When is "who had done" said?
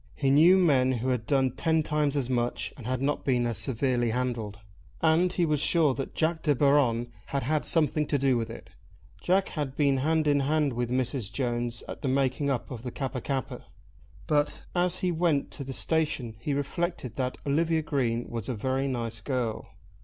0.93-1.51